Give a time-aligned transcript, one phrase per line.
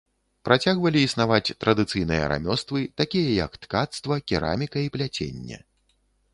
[0.47, 5.57] Працягвалі існаваць традыцыйныя рамёствы, такія як ткацтва, кераміка і пляценне.